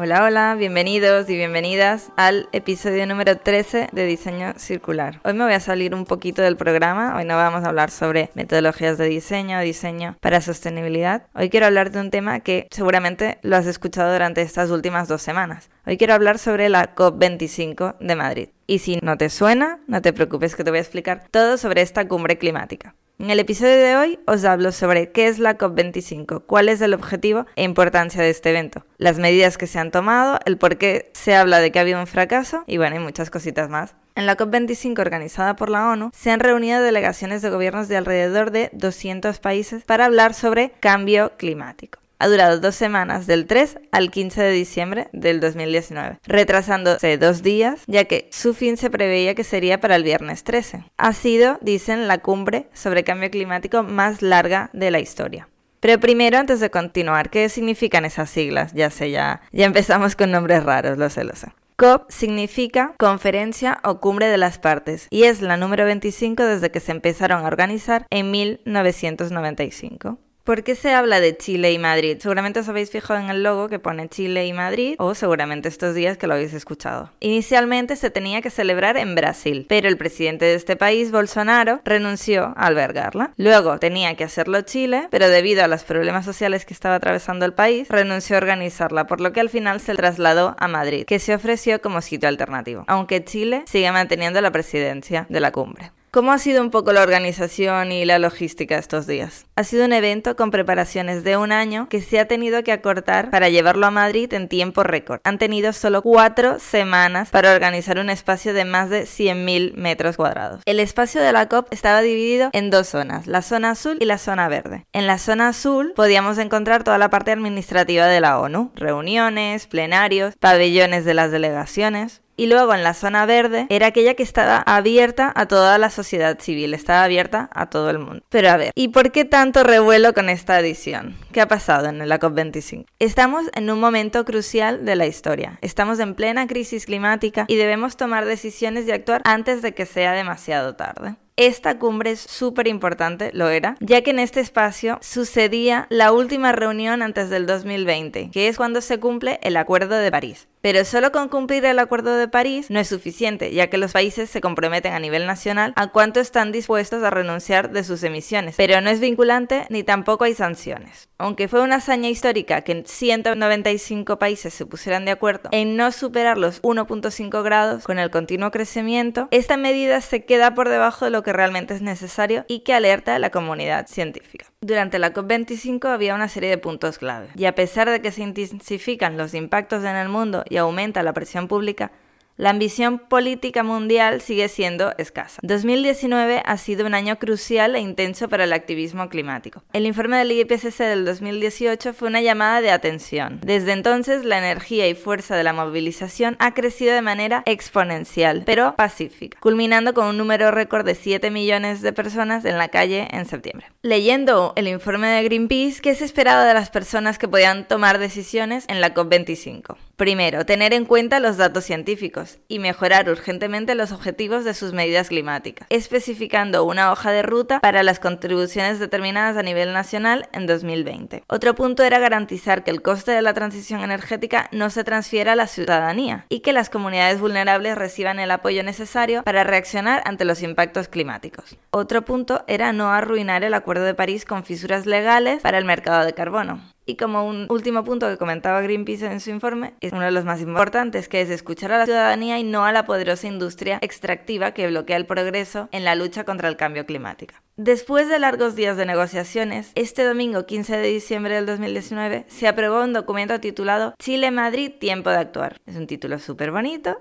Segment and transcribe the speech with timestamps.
[0.00, 5.20] Hola, hola, bienvenidos y bienvenidas al episodio número 13 de Diseño Circular.
[5.24, 8.30] Hoy me voy a salir un poquito del programa, hoy no vamos a hablar sobre
[8.34, 11.26] metodologías de diseño, diseño para sostenibilidad.
[11.34, 15.20] Hoy quiero hablar de un tema que seguramente lo has escuchado durante estas últimas dos
[15.20, 15.68] semanas.
[15.84, 18.48] Hoy quiero hablar sobre la COP25 de Madrid.
[18.68, 21.82] Y si no te suena, no te preocupes que te voy a explicar todo sobre
[21.82, 22.94] esta cumbre climática.
[23.20, 26.94] En el episodio de hoy os hablo sobre qué es la COP25, cuál es el
[26.94, 31.10] objetivo e importancia de este evento, las medidas que se han tomado, el por qué
[31.14, 33.96] se habla de que ha habido un fracaso y bueno, y muchas cositas más.
[34.14, 38.52] En la COP25 organizada por la ONU se han reunido delegaciones de gobiernos de alrededor
[38.52, 44.10] de 200 países para hablar sobre cambio climático ha durado dos semanas, del 3 al
[44.10, 49.44] 15 de diciembre del 2019, retrasándose dos días, ya que su fin se preveía que
[49.44, 50.84] sería para el viernes 13.
[50.96, 55.48] Ha sido, dicen, la cumbre sobre cambio climático más larga de la historia.
[55.80, 58.72] Pero primero, antes de continuar, ¿qué significan esas siglas?
[58.74, 61.48] Ya sé, ya, ya empezamos con nombres raros, lo sé, lo sé.
[61.76, 66.80] COP significa Conferencia o Cumbre de las Partes y es la número 25 desde que
[66.80, 70.18] se empezaron a organizar en 1995.
[70.48, 72.16] ¿Por qué se habla de Chile y Madrid?
[72.20, 75.94] Seguramente os habéis fijado en el logo que pone Chile y Madrid, o seguramente estos
[75.94, 77.10] días que lo habéis escuchado.
[77.20, 82.54] Inicialmente se tenía que celebrar en Brasil, pero el presidente de este país, Bolsonaro, renunció
[82.56, 83.34] a albergarla.
[83.36, 87.52] Luego tenía que hacerlo Chile, pero debido a los problemas sociales que estaba atravesando el
[87.52, 91.34] país, renunció a organizarla, por lo que al final se trasladó a Madrid, que se
[91.34, 95.92] ofreció como sitio alternativo, aunque Chile sigue manteniendo la presidencia de la cumbre.
[96.18, 99.46] ¿Cómo ha sido un poco la organización y la logística estos días?
[99.54, 103.30] Ha sido un evento con preparaciones de un año que se ha tenido que acortar
[103.30, 105.20] para llevarlo a Madrid en tiempo récord.
[105.22, 110.60] Han tenido solo cuatro semanas para organizar un espacio de más de 100.000 metros cuadrados.
[110.66, 114.18] El espacio de la COP estaba dividido en dos zonas, la zona azul y la
[114.18, 114.86] zona verde.
[114.92, 120.34] En la zona azul podíamos encontrar toda la parte administrativa de la ONU, reuniones, plenarios,
[120.34, 125.30] pabellones de las delegaciones y luego en la zona verde era aquella que estaba abierta
[125.34, 128.22] a toda la sociedad civil, estaba abierta a todo el mundo.
[128.30, 131.16] Pero a ver, ¿y por qué tanto revuelo con esta edición?
[131.32, 132.86] ¿Qué ha pasado en la COP25?
[132.98, 135.58] Estamos en un momento crucial de la historia.
[135.60, 140.12] Estamos en plena crisis climática y debemos tomar decisiones y actuar antes de que sea
[140.12, 141.16] demasiado tarde.
[141.38, 146.50] Esta cumbre es súper importante, lo era, ya que en este espacio sucedía la última
[146.50, 150.48] reunión antes del 2020, que es cuando se cumple el Acuerdo de París.
[150.60, 154.28] Pero solo con cumplir el Acuerdo de París no es suficiente, ya que los países
[154.28, 158.80] se comprometen a nivel nacional a cuánto están dispuestos a renunciar de sus emisiones, pero
[158.80, 161.08] no es vinculante ni tampoco hay sanciones.
[161.18, 166.36] Aunque fue una hazaña histórica que 195 países se pusieran de acuerdo en no superar
[166.36, 171.22] los 1.5 grados con el continuo crecimiento, esta medida se queda por debajo de lo
[171.22, 174.46] que realmente es necesario y que alerta a la comunidad científica.
[174.60, 178.22] Durante la COP25 había una serie de puntos clave, y a pesar de que se
[178.22, 181.92] intensifican los impactos en el mundo y aumenta la presión pública,
[182.38, 185.40] la ambición política mundial sigue siendo escasa.
[185.42, 189.64] 2019 ha sido un año crucial e intenso para el activismo climático.
[189.72, 193.40] El informe del IPCC del 2018 fue una llamada de atención.
[193.42, 198.76] Desde entonces, la energía y fuerza de la movilización ha crecido de manera exponencial, pero
[198.76, 203.26] pacífica, culminando con un número récord de 7 millones de personas en la calle en
[203.26, 203.66] septiembre.
[203.82, 208.64] Leyendo el informe de Greenpeace, ¿qué se esperaba de las personas que podían tomar decisiones
[208.68, 209.76] en la COP25?
[209.96, 215.08] Primero, tener en cuenta los datos científicos y mejorar urgentemente los objetivos de sus medidas
[215.08, 221.24] climáticas, especificando una hoja de ruta para las contribuciones determinadas a nivel nacional en 2020.
[221.28, 225.36] Otro punto era garantizar que el coste de la transición energética no se transfiera a
[225.36, 230.42] la ciudadanía y que las comunidades vulnerables reciban el apoyo necesario para reaccionar ante los
[230.42, 231.56] impactos climáticos.
[231.70, 236.04] Otro punto era no arruinar el Acuerdo de París con fisuras legales para el mercado
[236.04, 236.60] de carbono.
[236.88, 240.24] Y como un último punto que comentaba Greenpeace en su informe, es uno de los
[240.24, 244.52] más importantes, que es escuchar a la ciudadanía y no a la poderosa industria extractiva
[244.52, 247.34] que bloquea el progreso en la lucha contra el cambio climático.
[247.56, 252.82] Después de largos días de negociaciones, este domingo 15 de diciembre del 2019 se aprobó
[252.82, 255.60] un documento titulado Chile-Madrid, tiempo de actuar.
[255.66, 256.98] Es un título súper bonito,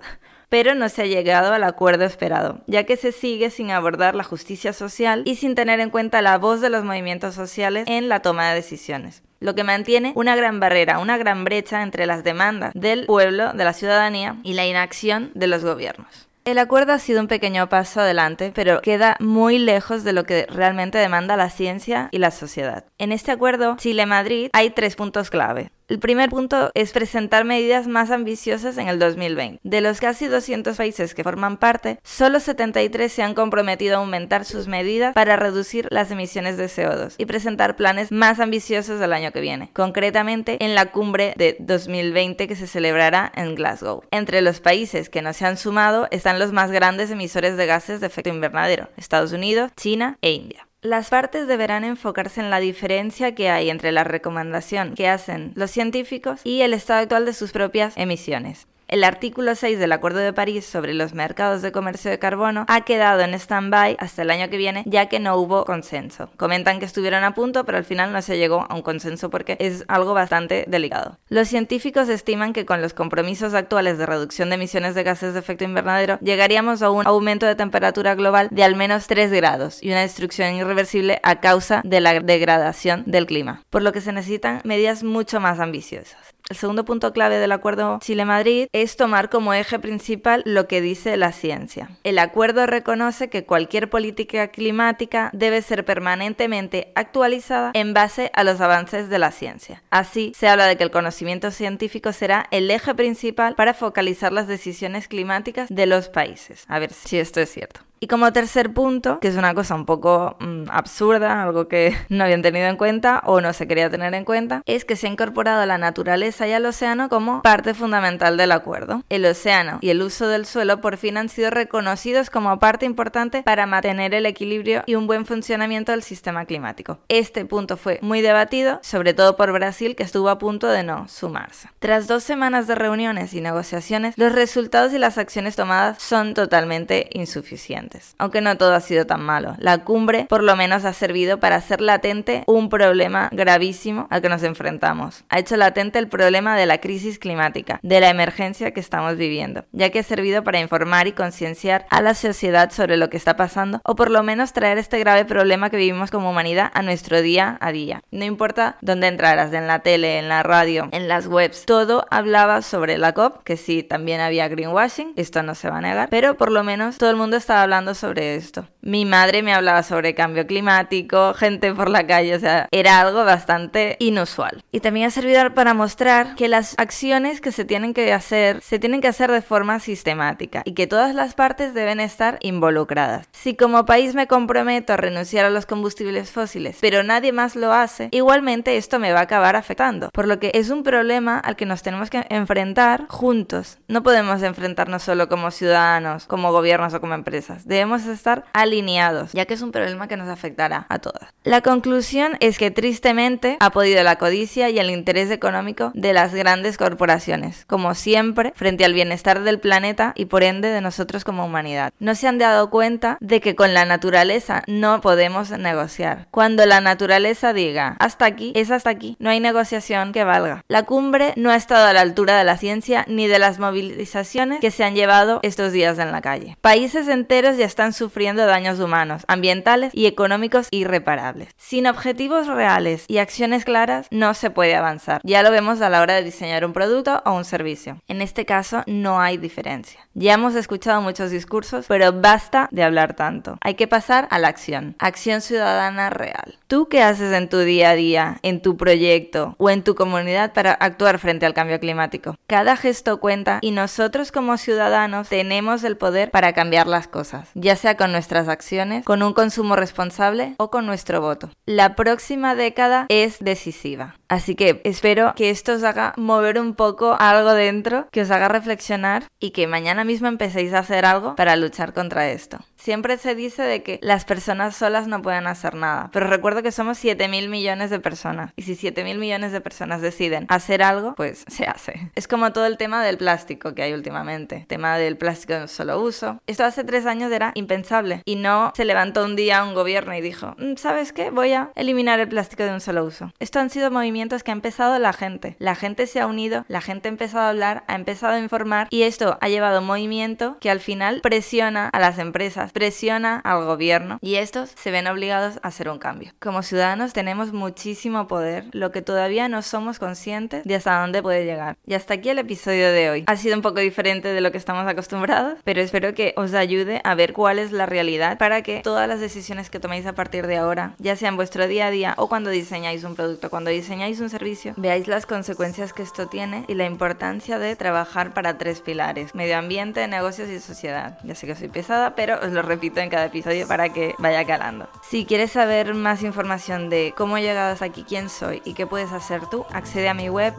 [0.49, 4.23] pero no se ha llegado al acuerdo esperado, ya que se sigue sin abordar la
[4.23, 8.21] justicia social y sin tener en cuenta la voz de los movimientos sociales en la
[8.21, 12.71] toma de decisiones lo que mantiene una gran barrera, una gran brecha entre las demandas
[12.73, 16.27] del pueblo, de la ciudadanía y la inacción de los gobiernos.
[16.45, 20.47] El acuerdo ha sido un pequeño paso adelante, pero queda muy lejos de lo que
[20.49, 22.85] realmente demanda la ciencia y la sociedad.
[22.97, 25.71] En este acuerdo Chile-Madrid hay tres puntos clave.
[25.89, 29.61] El primer punto es presentar medidas más ambiciosas en el 2020.
[29.63, 34.43] De los casi 200 países que forman parte, solo 73 se han comprometido a aumentar
[34.43, 39.31] sus medidas para reducir las emisiones de CO2 y presentar planes más ambiciosos del año
[39.31, 44.03] que viene, concretamente en la cumbre de 2020 que se celebrará en Glasgow.
[44.11, 48.01] Entre los países que no se han sumado están los más grandes emisores de gases
[48.01, 50.66] de efecto invernadero, Estados Unidos, China e India.
[50.87, 55.69] Las partes deberán enfocarse en la diferencia que hay entre la recomendación que hacen los
[55.69, 58.67] científicos y el estado actual de sus propias emisiones.
[58.87, 62.81] El artículo 6 del Acuerdo de París sobre los mercados de comercio de carbono ha
[62.85, 66.29] quedado en stand-by hasta el año que viene ya que no hubo consenso.
[66.37, 69.57] Comentan que estuvieron a punto pero al final no se llegó a un consenso porque
[69.59, 71.17] es algo bastante delicado.
[71.27, 75.41] Los científicos estiman que con los compromisos actuales de reducción de emisiones de gases de
[75.41, 79.89] efecto invernadero llegaríamos a un aumento de temperatura global de al menos 3 grados y
[79.89, 84.61] una destrucción irreversible a causa de la degradación del clima, por lo que se necesitan
[84.63, 86.36] medidas mucho más ambiciosas.
[86.49, 91.17] El segundo punto clave del acuerdo Chile-Madrid es tomar como eje principal lo que dice
[91.17, 91.89] la ciencia.
[92.03, 98.61] El acuerdo reconoce que cualquier política climática debe ser permanentemente actualizada en base a los
[98.61, 99.83] avances de la ciencia.
[99.89, 104.47] Así, se habla de que el conocimiento científico será el eje principal para focalizar las
[104.47, 106.63] decisiones climáticas de los países.
[106.69, 107.86] A ver si esto es cierto.
[107.99, 112.23] Y como tercer punto, que es una cosa un poco mm, absurda, algo que no
[112.23, 115.09] habían tenido en cuenta o no se quería tener en cuenta, es que se ha
[115.09, 119.03] incorporado la naturaleza y al océano como parte fundamental del acuerdo.
[119.09, 123.43] El océano y el uso del suelo por fin han sido reconocidos como parte importante
[123.43, 126.99] para mantener el equilibrio y un buen funcionamiento del sistema climático.
[127.09, 131.07] Este punto fue muy debatido, sobre todo por Brasil, que estuvo a punto de no
[131.07, 131.69] sumarse.
[131.79, 137.09] Tras dos semanas de reuniones y negociaciones, los resultados y las acciones tomadas son totalmente
[137.13, 137.86] insuficientes
[138.17, 139.55] aunque no todo ha sido tan malo.
[139.59, 144.29] La cumbre por lo menos ha servido para hacer latente un problema gravísimo al que
[144.29, 145.23] nos enfrentamos.
[145.29, 149.65] Ha hecho latente el problema de la crisis climática, de la emergencia que estamos viviendo,
[149.71, 153.35] ya que ha servido para informar y concienciar a la sociedad sobre lo que está
[153.35, 157.21] pasando o por lo menos traer este grave problema que vivimos como humanidad a nuestro
[157.21, 158.01] día a día.
[158.11, 162.61] No importa dónde entraras, en la tele, en la radio, en las webs, todo hablaba
[162.61, 166.37] sobre la COP, que sí, también había greenwashing, esto no se va a negar, pero
[166.37, 168.67] por lo menos todo el mundo estaba hablando sobre esto.
[168.81, 173.23] Mi madre me hablaba sobre cambio climático, gente por la calle, o sea, era algo
[173.23, 174.63] bastante inusual.
[174.71, 178.79] Y también ha servido para mostrar que las acciones que se tienen que hacer, se
[178.79, 183.27] tienen que hacer de forma sistemática y que todas las partes deben estar involucradas.
[183.31, 187.73] Si como país me comprometo a renunciar a los combustibles fósiles, pero nadie más lo
[187.73, 190.09] hace, igualmente esto me va a acabar afectando.
[190.11, 193.77] Por lo que es un problema al que nos tenemos que enfrentar juntos.
[193.87, 199.45] No podemos enfrentarnos solo como ciudadanos, como gobiernos o como empresas debemos estar alineados, ya
[199.45, 201.29] que es un problema que nos afectará a todas.
[201.43, 206.33] La conclusión es que tristemente ha podido la codicia y el interés económico de las
[206.33, 211.45] grandes corporaciones, como siempre, frente al bienestar del planeta y por ende de nosotros como
[211.45, 211.93] humanidad.
[211.99, 216.27] No se han dado cuenta de que con la naturaleza no podemos negociar.
[216.31, 220.63] Cuando la naturaleza diga hasta aquí, es hasta aquí, no hay negociación que valga.
[220.67, 224.59] La cumbre no ha estado a la altura de la ciencia ni de las movilizaciones
[224.59, 226.57] que se han llevado estos días en la calle.
[226.61, 231.49] Países enteros ya están sufriendo daños humanos, ambientales y económicos irreparables.
[231.57, 235.21] Sin objetivos reales y acciones claras no se puede avanzar.
[235.23, 237.99] Ya lo vemos a la hora de diseñar un producto o un servicio.
[238.07, 240.07] En este caso no hay diferencia.
[240.13, 243.57] Ya hemos escuchado muchos discursos, pero basta de hablar tanto.
[243.61, 244.95] Hay que pasar a la acción.
[244.99, 246.57] Acción ciudadana real.
[246.67, 250.53] ¿Tú qué haces en tu día a día, en tu proyecto o en tu comunidad
[250.53, 252.35] para actuar frente al cambio climático?
[252.47, 257.75] Cada gesto cuenta y nosotros como ciudadanos tenemos el poder para cambiar las cosas ya
[257.75, 261.49] sea con nuestras acciones, con un consumo responsable o con nuestro voto.
[261.65, 264.15] La próxima década es decisiva.
[264.29, 268.49] Así que espero que esto os haga mover un poco algo dentro, que os haga
[268.49, 272.59] reflexionar y que mañana mismo empecéis a hacer algo para luchar contra esto.
[272.75, 276.71] Siempre se dice de que las personas solas no pueden hacer nada, pero recuerdo que
[276.71, 280.83] somos 7 mil millones de personas y si 7 mil millones de personas deciden hacer
[280.83, 282.11] algo, pues se hace.
[282.15, 285.67] Es como todo el tema del plástico que hay últimamente, tema del plástico de un
[285.67, 286.41] solo uso.
[286.47, 290.21] Esto hace tres años era impensable y no se levantó un día un gobierno y
[290.21, 291.29] dijo, mm, ¿sabes qué?
[291.29, 293.33] Voy a eliminar el plástico de un solo uso.
[293.39, 295.55] Esto han sido movimientos que ha empezado la gente.
[295.59, 298.87] La gente se ha unido, la gente ha empezado a hablar, ha empezado a informar
[298.89, 304.19] y esto ha llevado movimiento que al final presiona a las empresas, presiona al gobierno
[304.21, 306.33] y estos se ven obligados a hacer un cambio.
[306.39, 311.45] Como ciudadanos tenemos muchísimo poder, lo que todavía no somos conscientes de hasta dónde puede
[311.45, 311.77] llegar.
[311.85, 313.23] Y hasta aquí el episodio de hoy.
[313.27, 317.01] Ha sido un poco diferente de lo que estamos acostumbrados, pero espero que os ayude
[317.03, 320.47] a ver cuál es la realidad para que todas las decisiones que toméis a partir
[320.47, 323.69] de ahora, ya sea en vuestro día a día o cuando diseñáis un producto, cuando
[323.69, 328.57] diseñáis un servicio, veáis las consecuencias que esto tiene y la importancia de trabajar para
[328.57, 331.19] tres pilares, medio ambiente, negocios y sociedad.
[331.23, 334.45] Ya sé que soy pesada, pero os lo repito en cada episodio para que vaya
[334.45, 334.87] calando.
[335.09, 338.85] Si quieres saber más información de cómo he llegado hasta aquí, quién soy y qué
[338.85, 340.53] puedes hacer tú, accede a mi web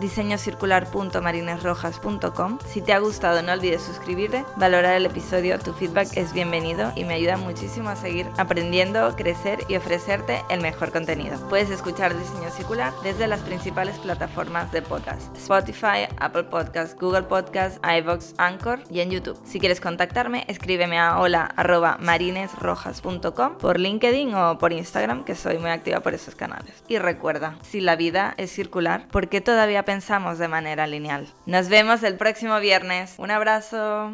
[2.66, 7.02] Si te ha gustado, no olvides suscribirte, valorar el episodio, tu feedback es bienvenido y
[7.04, 11.36] me ayuda muchísimo a seguir aprendiendo, crecer y ofrecerte el mejor contenido.
[11.48, 17.80] Puedes escuchar Diseño Circular desde las principales plataformas de podcast: Spotify, Apple Podcasts, Google Podcasts,
[17.82, 19.40] iVoox, Anchor y en YouTube.
[19.44, 26.00] Si quieres contactarme, escríbeme a hola@marinesrojas.com por LinkedIn o por Instagram, que soy muy activa
[26.00, 26.82] por esos canales.
[26.88, 31.26] Y recuerda, si la vida es circular, ¿por qué todavía pensamos de manera lineal?
[31.48, 33.14] Nos vemos el próximo viernes.
[33.16, 34.12] Un abrazo.